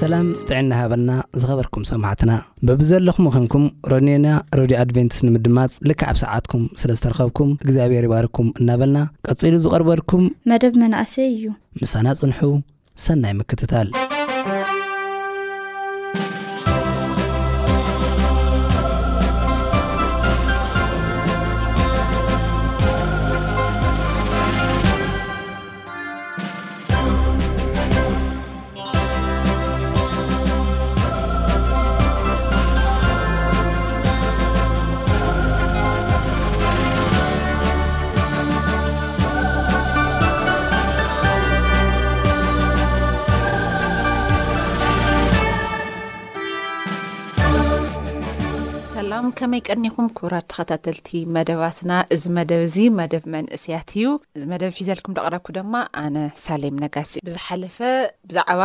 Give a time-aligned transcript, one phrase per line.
[0.00, 2.32] ሰላም ብጥዕና ሃበልና ዝኸበርኩም ሰማዕትና
[2.68, 4.26] ብብዘለኹም ኮንኩም ሮኒና
[4.58, 8.98] ሮድዮ ኣድቨንትስ ንምድማፅ ልክዓብ ሰዓትኩም ስለ ዝተረኸብኩም እግዚኣብሔር ይባርኩም እናበልና
[9.28, 11.46] ቀጺሉ ዝቐርበልኩም መደብ መናእሰይ እዩ
[11.82, 12.40] ምሳና ጽንሑ
[13.06, 13.88] ሰናይ ምክትታል
[49.48, 55.46] እመይ ቀኒኹም ክብራት ተኸታተልቲ መደባትና እዚ መደብ እዚ መደብ መንእስያት እዩ እዚ መደብ ሒዘልኩም ተቕረኩ
[55.56, 57.76] ድማ ኣነ ሳሌም ነጋሲ እ ብዝሓለፈ
[58.30, 58.62] ብዛዕባ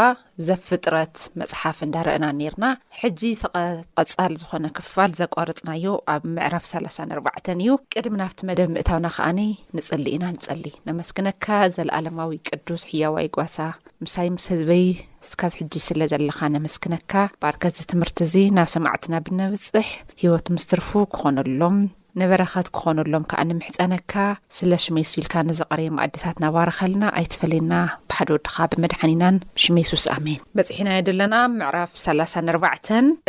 [0.47, 2.65] ዘፍጥረት መፅሓፍ እንዳርአና ነርና
[3.01, 9.39] ሕጂ ተቐፃል ዝኾነ ክፋል ዘቋርፅናዮ ኣብ ምዕራፍ 3ላ ኣርባዕተን እዩ ቅድሚ ናብቲ መደብ ምእታውና ከዓኒ
[9.79, 13.57] ንፅሊ ኢና ንፅሊ ነመስክነካ ዘለኣለማዊ ቅዱስ ሕያዋይ ጓሳ
[14.05, 14.85] ምሳይ ምስህዝበይ
[15.25, 19.87] እስካብ ሕጂ ስለ ዘለኻ ነመስክነካ ባርከት ዚ ትምህርቲ እዚ ናብ ሰማዕትና ብነበፅሕ
[20.21, 21.77] ሂወት ምስትርፉ ክኾነሎም
[22.21, 24.13] ነበረኸት ክኾነሎም ከዓ ንምሕፀነካ
[24.57, 27.73] ስለ ሽሜሱ ኢልካ ንዘቐረየማ ኣዴታት ናባርኸልና ኣይተፈለየና
[28.09, 32.65] ብሓደ ወድካ ብመድሓኒኢናን ሽሜሱስ ኣሜን በፅሒናየ ደለና ምዕራፍ 3 ኣባ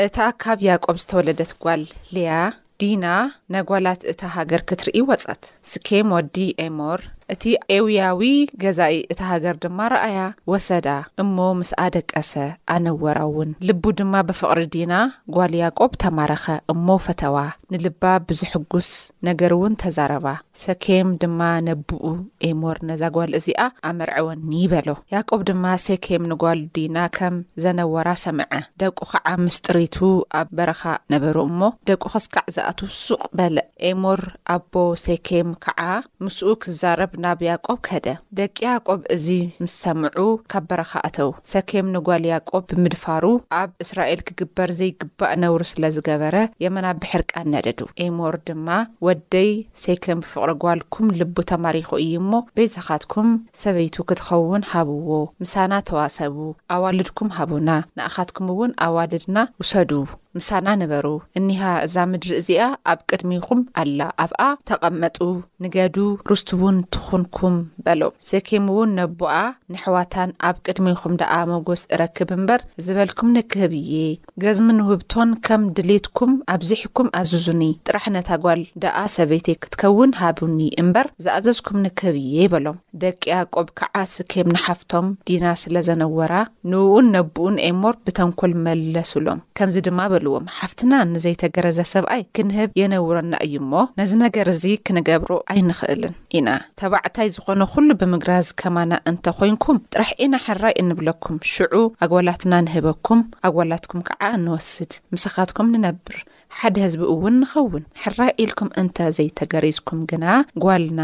[0.07, 2.35] እታ ካብ ያቆብ ዝተወለደት ጓልልያ
[2.83, 3.07] ዲና
[3.55, 7.01] ናጓላት እታ ሃገር ክትርኢ ይወፀት ስኬም ወዲ ኤሞር
[7.33, 7.45] እቲ
[7.77, 8.21] ኤውያዊ
[8.63, 10.19] ገዛኢ እቲ ሃገር ድማ ረኣያ
[10.53, 10.89] ወሰዳ
[11.23, 12.33] እሞ ምስ ኣደቀሰ
[12.75, 14.93] ኣነወራ እውን ልቡ ድማ ብፍቕሪ ዲና
[15.37, 17.37] ጓል ያቆብ ተማረኸ እሞ ፈተዋ
[17.75, 18.91] ንልባ ብዝሕጉስ
[19.29, 20.27] ነገር እውን ተዛረባ
[20.65, 22.05] ሰኬም ድማ ነብኡ
[22.49, 23.63] ኤሞር ነዛ ጓል እዚኣ
[23.93, 27.35] ኣመርዐ ወኒ በሎ ያቆብ ድማ ሴኬም ንጓል ዲና ከም
[27.65, 29.99] ዘነወራ ሰምዐ ደቁ ከዓ ምስ ጥሪቱ
[30.41, 30.81] ኣብ በረኻ
[31.13, 34.21] ነበሩ እሞ ደቁ ክስከዕ ዝኣት ሱቕ በልእ ኤሞር
[34.57, 34.75] ኣቦ
[35.07, 35.81] ሴኬም ከዓ
[36.25, 38.07] ምስኡ ክዛረብ ናብ ያቆብ ከደ
[38.39, 39.27] ደቂ ያቆብ እዚ
[39.63, 40.21] ምስ ሰምዑ
[40.53, 43.25] ካበረኻኣተው ሰኬም ንጓል ያቆብ ብምድፋሩ
[43.61, 48.69] ኣብ እስራኤል ክግበር ዘይግባእ ነብሩ ስለ ዝገበረ የመና ብሕርቃ ነደዱ ኤሞር ድማ
[49.09, 49.51] ወደይ
[49.85, 53.31] ሰይኬም ብፍቕሪ ጓልኩም ልቡ ተማሪኹ እዩ እሞ ቤዛኻትኩም
[53.63, 55.11] ሰበይቱ ክትኸውን ሃብዎ
[55.45, 56.37] ምሳና ተዋሰቡ
[56.77, 59.91] ኣዋልድኩም ሃቡና ንኣኻትኩምእውን ኣዋልድና ውሰዱ
[60.37, 61.07] ምሳና ነበሩ
[61.39, 62.63] እኒሃ እዛ ምድሪ እዚኣ
[62.93, 65.19] ኣብ ቅድሚኹም ኣላ ኣብኣ ተቐመጡ
[65.65, 65.97] ንገዱ
[66.31, 67.57] ርስት እውን ትኹንኩም
[67.87, 69.35] በሎም ስኬም እውን ነቦኣ
[69.73, 74.01] ንሕዋታን ኣብ ቅድሚኹም ደኣ መጎስ እረክብ እምበር ዝበልኩም ንክህብ ዪ
[74.45, 82.19] ገዝሚን ውብቶን ከም ድሌትኩም ኣብዚሕኩም ኣዝዙኒ ጥራሕ ነታጓል ደኣ ሰበይተይ ክትከውን ሃቡኒ እምበር ዝኣዘዝኩም ንክህብ
[82.37, 86.33] የ በሎም ደቂያ ቆብ ከዓ ስኬም ንሓፍቶም ዲና ስለ ዘነወራ
[86.73, 89.99] ንኡን ነቦኡን ኤሞር ብተንኮል መለሱብሎም ከምዚ ድማ
[90.37, 96.49] ዎ ሓፍትና ንዘይተገረዘ ሰብኣይ ክንህብ የነውረና እዩ እሞ ነዚ ነገር እዚ ክንገብሩ ኣይንኽእልን ኢና
[96.81, 101.75] ተባዕታይ ዝኾነ ኩሉ ብምግራዝ ከማና እንተ ኮይንኩም ጥራሕ ኢና ሕራይ እንብለኩም ሽዑ
[102.07, 106.19] ኣጓላትና ንህበኩም ኣጓላትኩም ከዓ ንወስድ ምስኻትኩም ንነብር
[106.59, 110.27] ሓደ ህዝቢ እውን ንኸውን ሕራይ ኢልኩም እንተዘይተገሪዝኩም ግና
[110.67, 111.01] ጓልና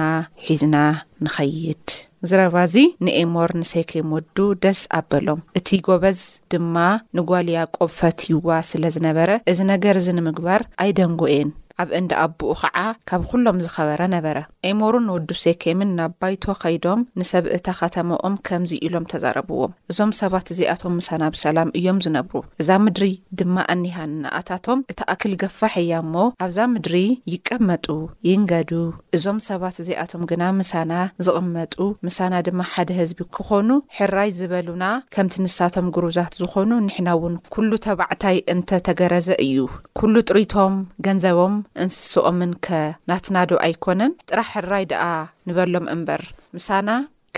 [0.46, 0.76] ሒዝና
[1.24, 1.84] ንኸይድ
[2.26, 2.74] እዝረባእዙ
[3.06, 6.18] ንኤሞር ንሰይከይመዱ ደስ ኣበሎም እቲ ጎበዝ
[6.52, 6.74] ድማ
[7.18, 13.58] ንጓልያ ቆብፈትይዋ ስለ ዝነበረ እዚ ነገር እዚ ንምግባር ኣይደንጎአየን ኣብ እንዳ ኣቦኡ ከዓ ካብ ዅሎም
[13.64, 20.10] ዝኸበረ ነበረ ኤሞሩ ንወዱ ሴ ከምን ናብ ባይቶ ኸይዶም ንሰብእታ ኸተሞኦም ከምዚ ኢሎም ተዛረብዎም እዞም
[20.20, 23.06] ሰባት እዚኣቶም ምሳና ብሰላም እዮም ዝነብሩ እዛ ምድሪ
[23.40, 26.14] ድማ ኣኒሃናኣታቶም እቲ ኣክል ገፋሕያ እሞ
[26.46, 26.96] ኣብዛ ምድሪ
[27.34, 27.86] ይቀመጡ
[28.28, 28.72] ይንገዱ
[29.18, 30.92] እዞም ሰባት እዚኣቶም ግና ምሳና
[31.28, 31.76] ዝቕመጡ
[32.08, 34.84] ምሳና ድማ ሓደ ህዝቢ ክኾኑ ሕራይ ዝበሉና
[35.16, 39.56] ከምቲንሳቶም ግሩዛት ዝኾኑ ንሕና ውን ኩሉ ተባዕታይ እንተተገረዘ እዩ
[40.00, 40.74] ኩሉ ጥሪቶም
[41.08, 45.02] ገንዘቦም እንስስኦምንከናትናዶ ኣይኮነን ጥራህ ሕራይ ደኣ
[45.48, 46.22] ንበሎም እምበር
[46.56, 46.88] ምሳና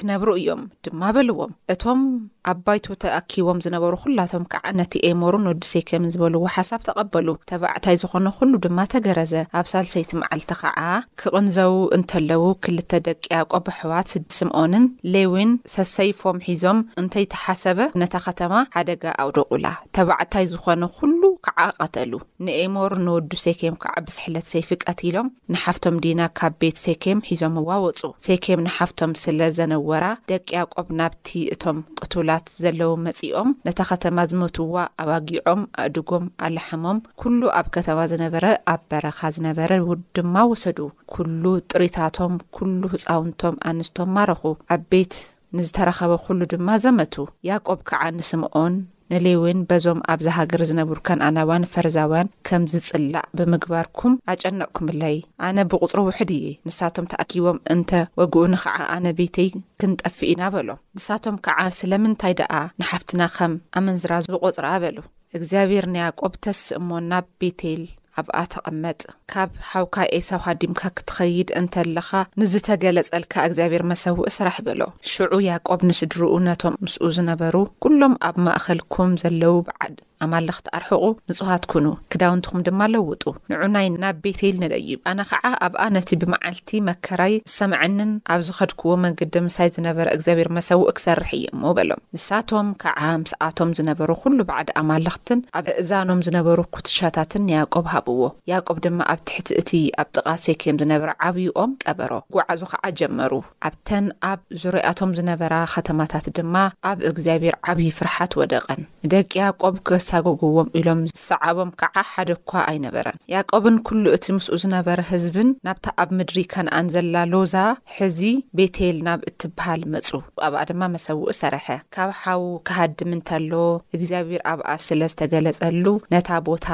[0.00, 2.00] ክነብሩ እዮም ድማ በልዎም እቶም
[2.50, 8.26] ኣብ ባይቶ ተኣኪቦም ዝነበሩ ኩላቶም ከዓ ነቲ ኤሞሩ ንወዱ ሰይኬም ዝበልዎ ሓሳብ ተቐበሉ ተባዕታይ ዝኾነ
[8.38, 10.78] ኩሉ ድማ ተገረዘ ኣብ ሳልሰይቲ መዓልቲ ከዓ
[11.20, 14.08] ክቕንዘዉ እንተለዉ ክልተ ደቂያቆ ኣሕዋት
[14.38, 14.86] ስምኦንን
[15.16, 19.66] ሌዊን ሰሰይፎም ሒዞም እንተይተሓሰበ ነታ ኸተማ ሓደጋ ኣውደቑላ
[19.98, 22.12] ተባዕታይ ዝኾነ ኩሉ ከዓ ቐተሉ
[22.46, 28.60] ንኤሞር ንወዱ ሰይኬም ከዓ ብስሕለት ሰይፊ ቀትኢሎም ንሓፍቶም ዲና ካብ ቤት ሰይኬም ሒዞም እዋወፁ ሰይኬም
[28.66, 32.28] ንሓፍቶም ስለዘነወራ ደቂያቆብ ናብቲ እቶም ክቱላ
[32.62, 34.70] ዘለው መፅኦም ነታ ከተማ ዝመትዋ
[35.02, 38.44] ኣዋጊዖም ኣእድጎም ኣላሓሞም ኩሉ ኣብ ከተማ ዝነበረ
[38.75, 40.79] ኣብ በረካ ዝነበረ ው ድማ ወሰዱ
[41.14, 41.43] ኩሉ
[41.73, 44.43] ጥሪታቶም ኩሉ ህፃውንቶም ኣንስቶም ኣረኹ
[44.76, 45.14] ኣብ ቤት
[45.58, 47.14] ንዝተረኸበ ኩሉ ድማ ዘመቱ
[47.49, 48.75] ያቆብ ከዓ ንስምኦን
[49.14, 55.17] ንለ እውን በዞም ኣብዝ ሃገር ዝነብሩከንኣናውያን ፈርዛውያን ከም ዝጽላእ ብምግባርኩም ኣጨነቕኩምለይ
[55.47, 59.50] ኣነ ብቕፅሪ ውሕድ እየ ንሳቶም ተኣኪቦም እንተ ወግኡኒ ከዓ ኣነ ቤተይ
[59.82, 60.69] ክንጠፍ ኢና በሎ
[60.99, 64.99] ንሳቶም ከዓ ስለምንታይ ደኣ ንሓፍትና ኸም ኣመንዝራ ዝቖፅር በሉ
[65.38, 67.85] እግዚኣብሔርንያ ቆብተስ እሞ ና ቤተይል
[68.20, 69.00] ኣብኣ ተቐመጥ
[69.32, 72.09] ካብ ሃውካ ኤሳውካ ዲምካ ክትኸይድ እንተለኻ
[72.41, 74.81] ንዝተገለጸልካ እግዚኣብሔር መሰውእ ስራሕ በሎ
[75.12, 77.55] ሽዑ ያቆብ ንስድሩኡ ነቶም ምስኡ ዝነበሩ
[77.87, 84.56] ኵሎም ኣብ ማእኸልኩም ዘለዉ ብዓድ ኣማለኽቲ ኣርሕቑ ንጹዋት ኩኑ ክዳውንቲኹም ድማ ለውጡ ንዑናይ ናብ ቤተይል
[84.62, 90.88] ንደይብ ኣነ ከዓ ኣብኣ ነቲ ብመዓልቲ መከራይ ዝሰምዐንን ኣብ ዝኸድክዎ መንግዲ ምሳይ ዝነበረ እግዚኣብሔር መሰውዕ
[90.98, 97.44] ክሰርሕ እዮ እሞ በሎም ንሳቶም ከዓ ምስኣቶም ዝነበሩ ኩሉ በዕዲ ኣማለኽትን ኣብ እእዛኖም ዝነበሩ ኩትሻታትን
[97.56, 98.22] ያቆብ ሃብዎ
[98.52, 99.72] ያቆብ ድማ ኣብ ትሕቲ እቲ
[100.02, 103.32] ኣብ ጥቓሴይ ከዮም ዝነበረ ዓብይኦም ቀበሮ ጉዓዙ ከዓ ጀመሩ
[103.70, 106.54] ኣብተን ኣብ ዙሪያቶም ዝነበራ ከተማታት ድማ
[106.92, 109.75] ኣብ እግዚኣብሔር ዓብዪ ፍርሓት ወደቐን ንደቂ ያቆብ
[110.08, 115.87] ስ ታገግዎም ኢሎም ዝሰዓቦም ከዓ ሓደ እኳ ኣይነበረን ያዕቆብን ኩሉ እቲ ምስኡ ዝነበረ ህዝብን ናብታ
[116.05, 117.55] ኣብ ምድሪ ከነኣን ዘላ ሎዛ
[117.97, 118.20] ሕዚ
[118.61, 120.09] ቤቴል ናብ እትበሃል መፁ
[120.49, 121.67] ኣብኣ ድማ መሰውዑ ሰርሐ
[121.97, 123.67] ካብ ሓው ክሃዲ ምንተለዎ
[123.99, 126.67] እግዚኣብሔር ኣብኣ ስለ ዝተገለፀሉ ነታ ቦታ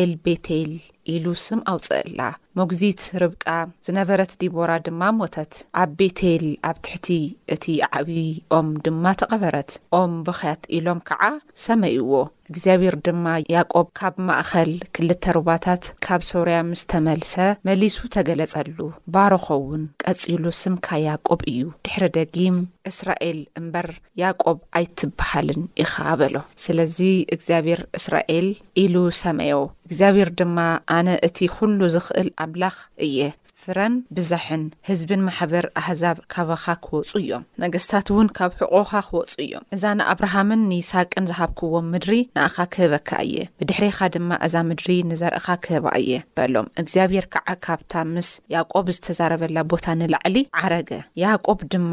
[0.00, 0.72] ኤል ቤቴል
[1.14, 2.20] ኢሉ ስም ኣውፅአላ
[2.60, 3.46] መግዚት ርብቃ
[3.86, 7.08] ዝነበረት ዲቦራ ድማ ሞተት ኣብ ቤቴል ኣብ ትሕቲ
[7.54, 7.64] እቲ
[7.98, 11.22] ዓብኦም ድማ ተቐበረት ኦም በኽያት ኢሎም ከዓ
[11.64, 12.12] ሰመዩዎ
[12.50, 17.34] እግዚኣብሔር ድማ ያቆብ ካብ ማእኸል ክልተ ሩባታት ካብ ሶርያ ምስ ተመልሰ
[17.68, 18.78] መሊሱ ተገለጸሉ
[19.14, 22.58] ባርኸውን ቀጺሉ ስምካ ያቆብ እዩ ድሕሪ ደጊም
[22.92, 23.88] እስራኤል እምበር
[24.24, 26.34] ያቆብ ኣይትበሃልን ኢኸ በሎ
[26.66, 26.98] ስለዚ
[27.36, 28.48] እግዚኣብሔር እስራኤል
[28.84, 30.58] ኢሉ ሰመዮ እግዚኣብሔር ድማ
[30.98, 33.18] ኣነ እቲ ዅሉ ዝኽእል ኣምላኽ እየ
[33.62, 39.82] ፍረን ብዛሕን ህዝብን ማሕበር ኣሕዛብ ካበኻ ክወፁ እዮም ነገስታት እውን ካብ ሕቑኻ ክወፁ እዮም እዛ
[40.00, 46.70] ንኣብርሃምን ንይስቅን ዝሃብክዎም ምድሪ ንኣኻ ክህበካ እየ ብድሕሪኻ ድማ እዛ ምድሪ ንዘርእኻ ክህባ እየ በሎም
[46.82, 50.90] እግዚኣብሔር ከዓ ካብታ ምስ ያዕቆብ ዝተዛረበላ ቦታ ንላዕሊ ዓረገ
[51.24, 51.92] ያቆብ ድማ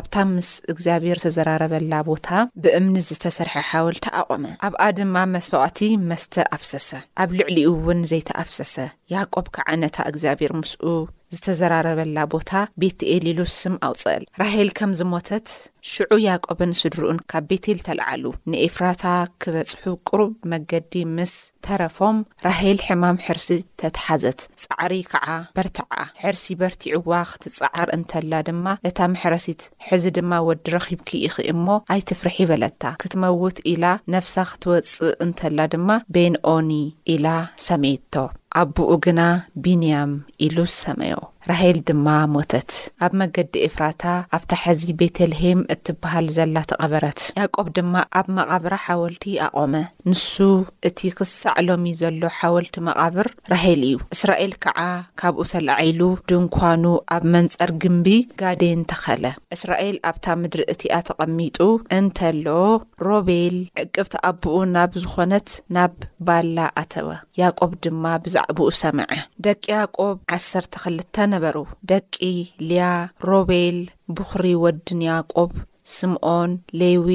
[0.00, 2.28] ኣብታ ምስ እግዚኣብሔር ተዘራረበላ ቦታ
[2.62, 5.80] ብእምኒ ዝተሰርሐ ሓወልተኣቖመ ኣብኣ ድማ መስፋቐቲ
[6.10, 6.88] መስተ ኣፍሰሰ
[7.22, 8.74] ኣብ ልዕሊኡእውን ዘይተኣፍሰሰ
[9.14, 10.84] ያቆብ ካዓ ነታ እግዚኣብሔር ምስኡ
[11.36, 12.50] ዝተዘራረበላ ቦታ
[12.82, 15.46] ቤት ኤሊ ኢሉ ስም ኣውፀል ራሄል ከም ዝሞተት
[15.90, 19.04] ሽዑ ያቆብን ስድርኡን ካብ ቤቴል ተለዓሉ ንኤፍራታ
[19.42, 21.32] ክበጽሑ ቅሩብ መንገዲ ምስ
[21.66, 23.48] ተረፎም ራሄል ሕማም ሕርሲ
[23.82, 25.26] ተትሓዘት ጻዕሪ ከዓ
[25.58, 25.88] በርትዕ
[26.22, 33.84] ሕርሲ በርቲዑዋ ክትጻዓር እንተላ ድማ እታ ምሕረሲት ሕዚ ድማ ወዲረኺብኪኢኺእ እሞ ኣይትፍርሒ ይበለታ ክትመውት ኢላ
[34.16, 36.70] ነፍሳ ክትወጽእ እንተላ ድማ ቤንኦኒ
[37.16, 37.26] ኢላ
[37.70, 38.14] ሰሜቶ
[38.60, 39.20] ኣቡኡ ግና
[39.62, 40.10] ቢንያም
[40.46, 41.14] ኢሉ ሰመዮ
[41.50, 42.72] ራሄል ድማ ሞተት
[43.04, 44.02] ኣብ መገዲ ኤፍራታ
[44.36, 49.72] ኣብታ ሕዚ ቤተልሄም እትበሃል ዘላ ተቐበራት ያቆብ ድማ ኣብ መቓብራ ሓወልቲ ኣቖመ
[50.10, 50.24] ንሱ
[50.88, 54.78] እቲ ኽሳዕሎሚ እ ዘሎ ሓወልቲ መቓብር ራሄል እዩ እስራኤል ከዓ
[55.22, 56.00] ካብኡ ተለዒሉ
[56.32, 56.84] ድንኳኑ
[57.16, 58.06] ኣብ መንጸር ግምቢ
[58.42, 59.24] ጋዴን ተኸእለ
[59.56, 61.58] እስራኤል ኣብታ ምድሪ እቲኣ ተቐሚጡ
[61.98, 62.46] እንተሎ
[63.08, 65.92] ሮቤል ዕቅብ ተኣቦኡ ናብ ዝኾነት ናብ
[66.28, 67.10] ባላ ኣተወ
[67.42, 69.10] ያቆብ ድማ ብዛዕባኡ ሰምዐ
[69.46, 71.56] ደቂ ያቆብ 1ር2ልን ነበሩ
[71.90, 72.14] ደቂ
[72.68, 72.86] ሊያ
[73.28, 73.78] ሮቤል
[74.16, 75.50] ብኹሪ ወድንያዕቆብ
[75.94, 77.08] ስምዖን ሌዊ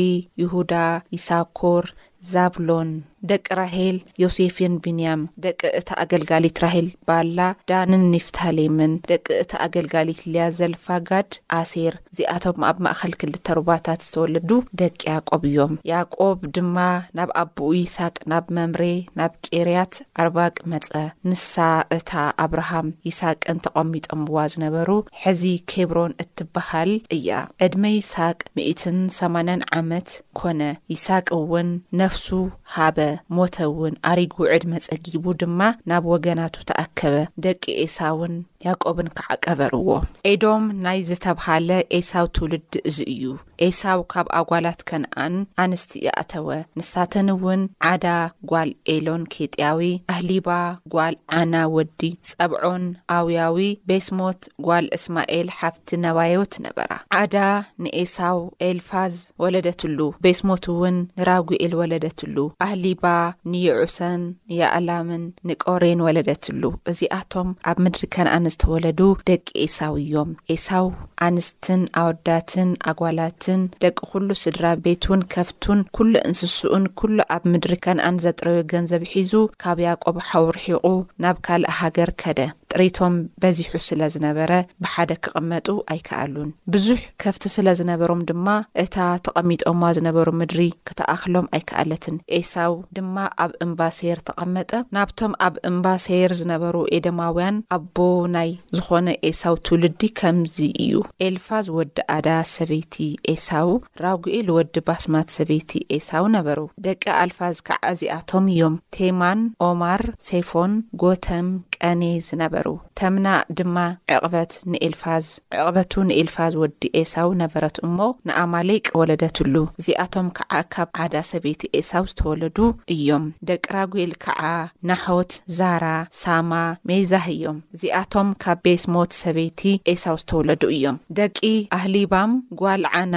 [0.44, 0.74] ይሁዳ
[1.18, 1.84] ኢሳኮር
[2.32, 2.90] ዛብሎን
[3.32, 7.40] ደቂ ራሄል ዮሴፍን ቢንያም ደቂ እቲ ኣገልጋሊት ራሄል ባላ
[7.72, 11.30] ዳንን ኒፍታሌምን ደቂ እቲ ኣገልጋሊት ልያ ዘልፋጋድ
[11.60, 14.50] ኣሴር እዚኣቶም ኣብ ማእኸል ክልተ ሩባታት ዝተወለዱ
[14.82, 16.78] ደቂ ያዕቆብ እዮም ያዕቆብ ድማ
[17.20, 18.82] ናብ ኣቦኡ ይስቅ ናብ መምሬ
[19.22, 19.94] ናብ ቄርያት
[20.24, 20.90] ኣርባቅ መጸ
[21.32, 21.56] ንሳ
[21.98, 22.14] እታ
[22.46, 24.90] ኣብርሃም ይስቅን ተቐሚጦምዋ ዝነበሩ
[25.24, 25.44] ሕዚ
[25.74, 27.30] ኬብሮን እትብሃል እያ
[27.68, 30.10] ዕድመ ይስቅ 1እትንሰማያን ዓመት
[30.48, 30.62] ኰነ
[30.94, 31.70] ይሳቅ እውን
[32.02, 32.28] ነፍሱ
[32.76, 32.98] ሃበ
[33.38, 35.60] ሞተውን አሪጉ ውዕድ መጸጊቡ ድማ
[35.90, 38.34] ናብ ወገናቱ ተኣከበ ደቂ ኤሳውን
[38.66, 39.90] ያቆብን ከዓቀበርዎ
[40.32, 43.26] ኤዶም ናይ ዝተብሃለ ኤሳው ትውልዲ እዙ እዩ
[43.68, 46.50] ኤሳው ካብ ኣጓላት ከነኣን ኣንስቲ ይኣተወ
[46.80, 47.62] ንሳተንእውን
[47.92, 48.08] ዓዳ
[48.52, 49.82] ጓል ኤሎን ኬጥያዊ
[50.14, 50.50] ኣህሊባ
[50.96, 52.86] ጓል ዓና ወዲ ጸብዖን
[53.18, 53.58] ኣውያዊ
[53.92, 57.38] ቤስሞት ጓል እስማኤል ሓፍቲ ነባዮት ነበራ ዓዳ
[57.86, 62.36] ንኤሳው ኤልፋዝ ወለደትሉ ቤስሞት እውን ንራጒኤል ወለደትሉ
[62.68, 63.06] ኣህሊባ
[63.54, 64.22] ንይዑሰን
[64.60, 69.00] የኣላምን ንቆሬን ወለደትሉ እዚኣቶም ኣብ ምድሪ ከንኣን ዝተወለዱ
[69.30, 70.86] ደቂ ኤሳው እዮም ኤሳው
[71.28, 78.60] ኣንስትን ኣወዳትን ኣጓላትን ደቂ ኩሉ ስድራ ቤትን ከፍቱን ኩሉ እንስስኡን ኩሉ ኣብ ምድሪ ከነኣን ዘጥረዮ
[78.74, 80.86] ገንዘብ ሒዙ ካብ ያቆብ ሓው ርሒቑ
[81.26, 82.40] ናብ ካልእ ሃገር ከደ
[82.74, 84.52] ጥሪቶም በዚሑ ስለ ዝነበረ
[84.84, 88.48] ብሓደ ክቐመጡ ኣይከኣሉን ብዙሕ ከፍቲ ስለ ዝነበሮም ድማ
[88.84, 95.86] እታ ተቐሚጦም ዝነበሩ ምድሪ ክተኣኽሎም ኣይከኣለትን ኤሳው ድማ ኣብ እምባ ሴር ተቐመጠ ናብቶም ኣብ እምባ
[96.06, 100.98] ሴር ዝነበሩ ኤደማውያን ኣቦናይ ዝኾነ ኤሳው ትውልዲ ከምዚ እዩ
[101.28, 102.96] ኤልፋ ዝወዲ ኣዳ ሰበይቲ
[103.36, 103.70] ኤሳው
[104.06, 110.72] ራጉኤ ዝወዲ ባስማት ሰበይቲ ኤሳው ነበሩ ደቂ ኣልፋ ዝከዓዚኣቶም እዮም ቴማን ኦማር ሴፎን
[111.04, 111.48] ጎተም
[111.86, 112.68] ቀኔ ዝነበሩ
[113.00, 113.78] ተምና ድማ
[114.14, 115.26] ዕቕበት ንኤልፋዝ
[115.60, 122.58] ዕቕበቱ ንኤልፋዝ ወዲ ኤሳው ነበረት እሞ ንኣማሌይቅ ወለደትሉ እዚኣቶም ከዓ ካብ ዓዳ ሰበይቲ ኤሳው ዝተወለዱ
[122.96, 124.42] እዮም ደቂራጉል ከዓ
[124.90, 125.86] ናሆት ዛራ
[126.22, 126.52] ሳማ
[126.92, 131.40] ሜዛህ እዮም እዚኣቶም ካብ ቤስ ሞት ሰበይቲ ኤሳው ዝተወለዱ እዮም ደቂ
[131.80, 133.16] ኣህሊባም ጓልዓና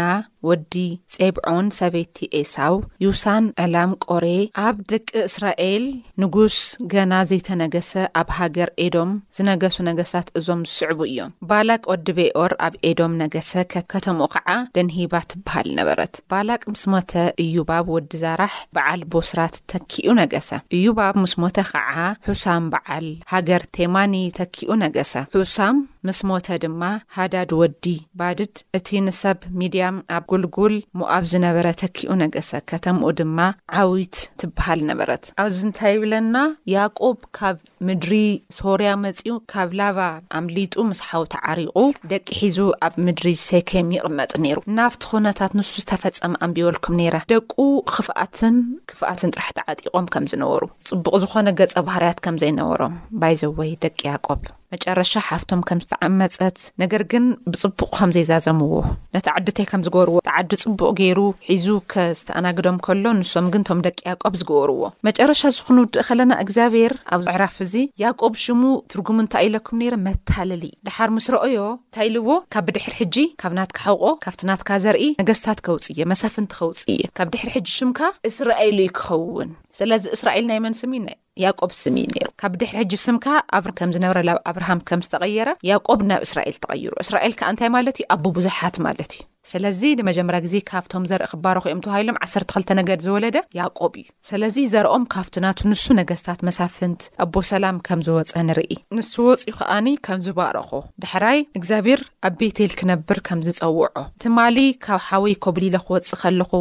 [0.48, 0.74] ወዲ
[1.14, 4.26] ጼብዖን ሰበይቲ ኤሳው ዩሳን ዕላም ቆሬ
[4.66, 5.84] ኣብ ደቂ እስራኤል
[6.22, 6.56] ንጉስ
[6.92, 13.12] ገና ዘይተነገሰ ኣብ ሃገር ኤዶም ዝነገሱ ነገሳት እዞም ዝስዕቡ እዮም ባላቅ ወዲ ቤኦር ኣብ ኤዶም
[13.22, 13.50] ነገሰ
[13.92, 17.12] ከተምኡ ኸዓ ደንሂባ ትበሃል ነበረት ባላቅ ምስ ሞተ
[17.44, 21.94] እዩባብ ወዲዛራሕ በዓል ቦስራት ተኪኡ ነገሰ እዩባብ ምስ ሞተ ኸዓ
[22.28, 25.12] ሑሳም በዓል ሃገር ቴማኒ ተኪኡ ነገሰ
[25.56, 25.76] ሳም
[26.08, 26.82] ምስ ሞተ ድማ
[27.14, 27.84] ሃዳድ ወዲ
[28.18, 33.38] ባድድ እቲ ንሰብ ሚድያም ኣብ ጉልጉል ሞኣብ ዝነበረ ተኪኡ ነገሰ ከተምኡ ድማ
[33.80, 36.34] ዓዊት ትበሃል ነበረት ኣብዚ እንታይ ይብለና
[36.74, 37.56] ያቆብ ካብ
[37.88, 38.12] ምድሪ
[38.58, 39.98] ሶርያ መጺኡ ካብ ላባ
[40.38, 41.76] ኣምሊጡ ምስሓው ተዓሪቑ
[42.12, 47.52] ደቂ ሒዙ ኣብ ምድሪ ዝሰይከዮም ይቕመጥ ነይሩ ናብቲ ኩነታት ንሱ ዝተፈፀመ ኣንቢወልኩም ነይራ ደቁ
[47.94, 48.56] ክፍኣትን
[48.92, 54.42] ክፍኣትን ጥራሕቲ ዓጢቖም ከም ዝነበሩ ጽቡቕ ዝኾነ ገጸ ባህርያት ከምዘይነበሮም ባይዘወይ ደቂ ያቆብ
[54.74, 58.72] መጨረሻ ሓፍቶም ከም ዝተዓመፀት ነገር ግን ብፅቡቕ ከም ዘይዛዘምዎ
[59.14, 61.18] ነቲ ዓዲ እተይ ከም ዝገበርዎ እተዓዲ ፅቡቅ ገይሩ
[61.50, 67.24] ሒዙ ከዝተኣናግዶም ከሎ ንሶም ግን እቶም ደቂ ያቆብ ዝገበርዎ መጨረሻ ዝኹን ውድእ ከለና እግዚኣብሔር ኣብ
[67.34, 67.74] ዕራፍ እዚ
[68.04, 68.62] ያቆብ ሽሙ
[68.92, 74.04] ትርጉም እንታይ ኣኢለኩም ነይረ መታለሊ ድሓር ምስ ረአዮ እንታይልዎ ካብ ብድሕሪ ሕጂ ካብ ናትካ ሓውቆ
[74.24, 77.98] ካብቲ ናትካ ዘርኢ ነገስታት ከውፅ የ መሳፍንቲ ከውፅእየ ካብ ድሕሪ ሕጂ ሽምካ
[78.30, 79.50] እስራኤሉ ይክኸውን
[79.80, 83.90] ስለዚ እስራኤል ናይ መንስም ዩ ና ያቆብ ስም ነሩ ካብ ድሕሪ ሕጂ ስምካ ኣብ ከም
[83.94, 88.24] ዝነብረ ናብ ኣብርሃም ከም ዝተቐየራ ያቆብ ናብ እስራኤል ተቐይሩ እስራኤል ከዓ እንታይ ማለት እዩ ኣቦ
[88.38, 94.06] ብዙሓት ማለት እዩ ስለዚ ንመጀመርያ ግዜ ካብቶም ዘርኢ ክባሮኪኦም ተባሂሎም 1ሰርተ2ልተ ነገድ ዝወለደ ያቆብ እዩ
[94.30, 100.20] ስለዚ ዘርኦም ካብትናቱ ንሱ ነገስታት መሳፍንት ኣቦ ሰላም ከም ዝወፀ ንርኢ ንስ ወፅ ከኣኒ ከም
[100.28, 100.70] ዝባረኮ
[101.04, 106.52] ድሕራይ እግዚኣብሔር ኣብ ቤቴል ክነብር ከምዝፀውዖ ትማሊ ካብ ሓወይ ከብሊለክወፅእ ከለኹ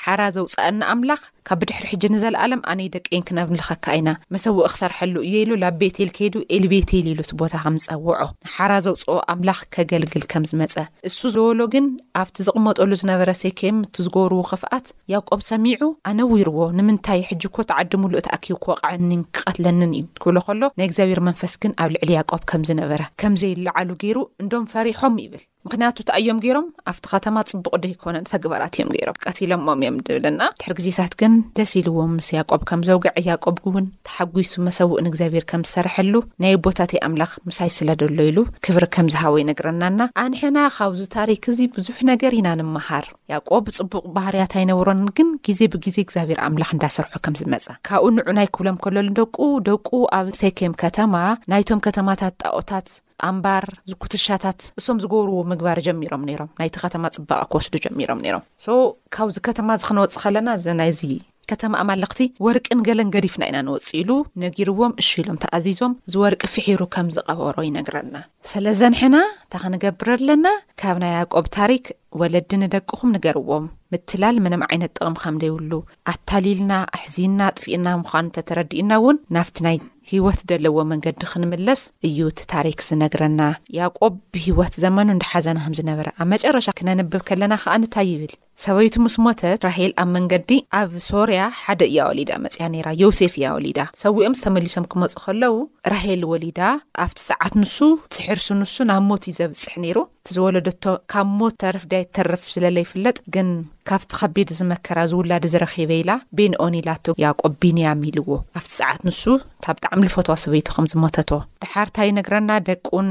[0.00, 6.10] ሓራ ዘውፃአኒ ኣምላኽ ካብ ብድሕሪ ሕጂ ንዘለኣለም ኣነይደቀን ክነብንልኸካ ኢና መሰውኡ ክሰርሐሉ እየኢሉ ናብ ቤቴል
[6.16, 10.74] ከይዱ ኤሊ ቤተል ኢሉ እቲ ቦታ ከምዝፀውዖ ንሓራ ዘውፅኦ ኣምላኽ ከገልግል ከም ዝመፀ
[11.10, 11.86] እሱ ዘበሎ ግን
[12.22, 15.80] ኣብቲ ዝቕመጠሉ ዝነበረ ሰይከም እቲ ዝገብርዎ ክፍኣት ያቆብ ሰሚዑ
[16.12, 21.74] ኣነዊርዎ ንምንታይ ሕጅኮ ተዓዲ ምሉእ ትኣኪብ ክቕዕኒን ክቐትለኒን እዩ ክብሎ ከሎ ናይ እግዚኣብሔር መንፈስ ግን
[21.84, 27.04] ኣብ ልዕሊ ያቆብ ከም ዝነበረ ከምዘይልዓሉ ገይሩ እንዶም ፈሪሖም ይብል ምክንያቱ እታ ዮም ገይሮም ኣብቲ
[27.12, 32.28] ከተማ ፅቡቅ ዶይኮነን ተግባራት እዮም ገይሮም ቀትሎምኦም እዮም ዝብለና ድሕሪ ግዜታት ግን ደስ ኢልዎም ምስ
[32.36, 36.14] ያቆብ ከም ዘውግዕ ያቆብእውን ተሓጒሱ መሰውዕ ንእግዚኣብሔር ከም ዝሰርሐሉ
[36.44, 42.34] ናይ ቦታትይ ኣምላኽ ምሳይ ስለደሎ ኢሉ ክብሪ ከም ዝሃቦ ይነግረናና ኣንሕና ካብዚታሪክ እዚ ብዙሕ ነገር
[42.40, 48.08] ኢና ንምሃር ያቆብ ፅቡቕ ባህርያት ኣይነብሮን ግን ግዜ ብግዜ እግዚኣብሔር ኣምላኽ እንዳሰርሑ ከም ዝመፀ ካብኡ
[48.16, 49.38] ንዑ ናይ ክብሎም ከለሉ ደቁ
[49.70, 49.88] ደቁ
[50.20, 51.14] ኣብ ሰይኬም ከተማ
[51.54, 52.86] ናይቶም ከተማታት ጣኦታት
[53.30, 58.78] ኣምባር ዝኩትሻታት እሶም ዝገብርዎ ምግባር ጀሚሮም ነይሮም ናይቲ ከተማ ፅባቐ ክወስዱ ጀሚሮም ነይሮም ሶ
[59.16, 61.02] ካብዚ ከተማ ክንወፅከለና እዚ ናይዚ
[61.50, 64.10] ከተማ ኣማለኽቲ ወርቅን ገለን ገዲፍና ኢና ንወፅኢሉ
[64.42, 68.14] ነጊርዎም እሽኢሎም ተኣዚዞም ዝወርቂ ፍሒሩ ከም ዝቐበሮ ይነግረና
[68.50, 70.46] ስለ ዘንሐና እንታ ክንገብር ኣለና
[70.82, 71.84] ካብ ናይ ኣቆብ ታሪክ
[72.22, 75.72] ወለዲ ንደቅኹም ንገርዎም ምትላል ምንም ዓይነት ጥቕሚ ከምደይብሉ
[76.12, 79.78] ኣታሊልና ኣሕዚና ኣጥፍእና ምኳኑ እተተረዲእና እውን ናብቲ ናይ
[80.10, 83.42] ሂወት ደለዎ መንገዲ ክንምለስ እዩ ቲ ታሪክ ዝነግረና
[83.78, 88.32] ያቆብ ብሂይወት ዘመኑ ዳሓዘና ም ዝነበረ ኣብ መጨረሻ ክነንብብ ከለና ከኣ ንታይ ይብል
[88.62, 90.50] ሰበይቱ ምስ ሞተት ራሄል ኣብ መንገዲ
[90.80, 95.54] ኣብ ሶርያ ሓደ እያ ወሊዳ መፅያ ነራ ዮሴፍ እያ ወሊዳ ሰዊኦም ዝተመሊሶም ክመፁ ከለዉ
[95.92, 96.60] ራሄል ወሊዳ
[97.04, 97.76] ኣብቲ ሰዓት ንሱ
[98.16, 103.48] ትሕርሱ ንሱ ናብ ሞት እዩ ዘብፅሕ ነይሩ እቲዝወለደቶ ካብ ሞት ተረፍድያይ ተርፍ ዝለለይፍለጥ ግን
[103.90, 108.28] ካብቲ ከቢድ ዝመከራ ዝውላዲ ዝረኪበኢላ ቤንኦኒላቱ ያቆቢንእያሚ ኢልዎ
[108.60, 111.30] ኣብቲ ሰዓት ንሱ እታ ብጣዕሚ ልፈትዋ ሰበይቱ ከምዝሞተቶ
[111.64, 113.08] ድሓርታይ ነግረና ደቁን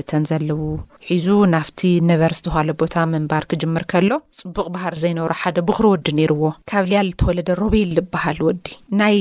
[0.00, 0.60] እተን ዘለው
[1.08, 1.80] ሒዙ ናብቲ
[2.10, 7.00] ነበር ዝተዋሃሉ ቦታ ምንባር ክጅምር ከሎ ፅቡቅ ባህር ዘይነብሩ ሓደ ብኽሪ ወዲ ነይርዎ ካብ ልያ
[7.08, 8.66] ዝተወለደ ረበይል ዝበሃል ወዲ
[9.00, 9.16] ናይ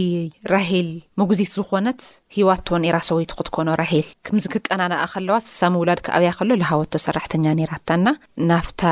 [0.53, 0.89] ራሂል
[1.21, 2.01] ምጉዚት ዝኾነት
[2.35, 8.05] ሂዋቶ ራ ሰወይቲ ክትኮኖ ራል ከምዚ ክቀናናኣ ከለዋ ስሳውላድ ክኣብያ ከሎ ዝሃወቶ ሰራሕተኛ ራታና
[8.51, 8.83] ናብታ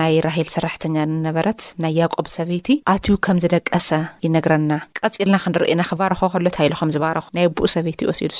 [0.00, 3.90] ናይ ራሂል ሰራሕተኛ ነበረት ናይ ያቆብ ሰበይቲ ኣትዩ ከም ዝደቀሰ
[4.26, 8.32] ይነግረና ቀፂልና ክንርአና ክባረኮ ከሎ ንታእሰይብ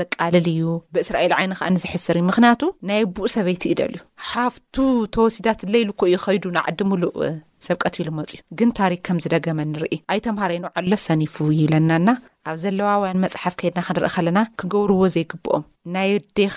[0.00, 4.76] ዘቃልእዩ ዩብእስራኤል ዓይኒ ከዓ ንዝሕስር እዩ ምክንያቱ ናይ ቡእ ሰበይቲ ኢደል እዩ ሓፍቱ
[5.14, 7.16] ተወሲዳት ለኢሉ ኮ እዩ ኸይዱ ንዓዲ ምሉእ
[7.66, 12.08] ሰብቀት ኢሉመፅ እዩ ግን ታሪክ ከም ዝደገመ ንርኢ ኣይ ተምሃረኒ ዓሎስ ሰኒፉ ይብለናና
[12.50, 15.64] ኣብ ዘለዋውያን መፅሓፍ ከይድና ክንርኢ ከለና ክገብርዎ ዘይግብኦም
[15.96, 16.56] ናይ ዴኻ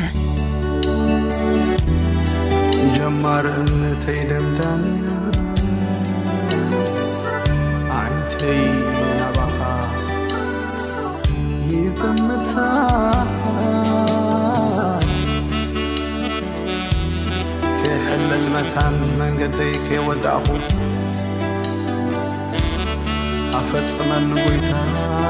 [2.97, 4.85] ጀማር እነተይ ደምዳን
[8.01, 8.61] ኣዕንተይ
[8.93, 9.59] ዘናባኻ
[11.75, 12.55] ይጥምታ
[17.83, 20.63] ከይሕለልመታን መንገደይ ከይወድእኹም
[23.55, 25.30] afestome ujt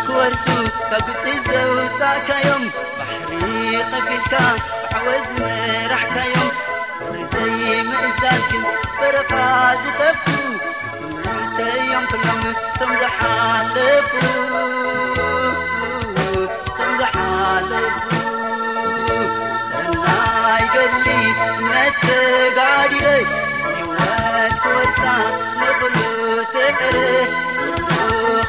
[0.08, 0.44] ክወርሱ
[0.96, 2.62] ኣብፂት ዘውፃእካዮም
[2.98, 4.34] ብሕሪ ቐቢልካ
[4.98, 6.48] ዕወት ዝመራሕካዮም
[7.32, 8.64] ስዘይ ምእሳልቲን
[9.00, 9.32] በረካ
[9.82, 10.38] ዝጠብሉ
[11.26, 12.46] ምርተዮም ክሉሉ
[12.78, 14.24] ቶምዘሓልፍሉ
[16.80, 18.12] ቶምዘሓልፍሉ
[19.72, 21.08] ሰናይ ገሊ
[21.74, 23.06] መተጋድየ
[23.92, 25.02] ወት ክወርፃ
[25.60, 25.96] ንኽሉ
[26.56, 26.84] ስዕሪ